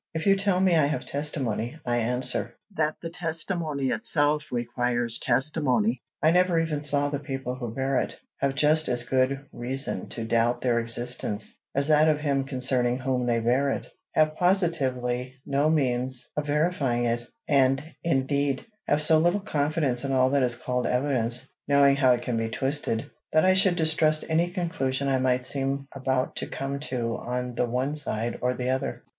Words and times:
If 0.15 0.25
you 0.25 0.35
tell 0.35 0.59
me 0.59 0.75
I 0.75 0.87
have 0.87 1.05
testimony, 1.05 1.77
I 1.85 1.97
answer, 1.97 2.55
that 2.75 2.95
the 3.03 3.11
testimony 3.11 3.89
itself 3.91 4.45
requires 4.51 5.19
testimony. 5.19 6.01
I 6.23 6.31
never 6.31 6.59
even 6.59 6.81
saw 6.81 7.09
the 7.09 7.19
people 7.19 7.53
who 7.53 7.71
bear 7.71 7.99
it; 7.99 8.19
have 8.37 8.55
just 8.55 8.89
as 8.89 9.03
good 9.03 9.45
reason 9.53 10.09
to 10.09 10.25
doubt 10.25 10.61
their 10.61 10.79
existence, 10.79 11.53
as 11.75 11.89
that 11.89 12.09
of 12.09 12.19
him 12.19 12.45
concerning 12.45 12.97
whom 12.97 13.27
they 13.27 13.39
bear 13.41 13.69
it; 13.69 13.91
have 14.13 14.35
positively 14.37 15.35
no 15.45 15.69
means 15.69 16.27
of 16.35 16.47
verifying 16.47 17.05
it, 17.05 17.21
and 17.47 17.93
indeed, 18.03 18.65
have 18.87 19.03
so 19.03 19.19
little 19.19 19.39
confidence 19.39 20.03
in 20.03 20.11
all 20.13 20.31
that 20.31 20.41
is 20.41 20.55
called 20.55 20.87
evidence, 20.87 21.47
knowing 21.67 21.95
how 21.95 22.11
it 22.13 22.23
can 22.23 22.37
be 22.37 22.49
twisted, 22.49 23.07
that 23.31 23.45
I 23.45 23.53
should 23.53 23.75
distrust 23.75 24.25
any 24.27 24.49
conclusion 24.49 25.07
I 25.09 25.19
might 25.19 25.45
seem 25.45 25.87
about 25.91 26.37
to 26.37 26.47
come 26.47 26.79
to 26.89 27.17
on 27.17 27.53
the 27.53 27.67
one 27.67 27.95
side 27.95 28.39
or 28.41 28.55
the 28.55 28.71
other. 28.71 29.03